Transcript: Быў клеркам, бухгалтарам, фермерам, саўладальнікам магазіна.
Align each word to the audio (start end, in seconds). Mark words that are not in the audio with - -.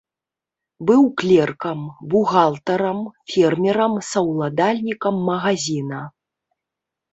Быў 0.89 1.03
клеркам, 1.21 1.79
бухгалтарам, 2.13 2.99
фермерам, 3.35 3.93
саўладальнікам 4.11 5.15
магазіна. 5.31 6.01